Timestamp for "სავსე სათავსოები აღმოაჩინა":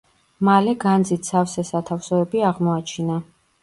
1.33-3.25